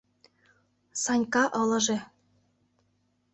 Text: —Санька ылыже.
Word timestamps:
—Санька 1.03 1.43
ылыже. 1.61 1.97